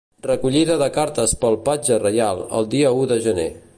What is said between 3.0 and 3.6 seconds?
u de gener.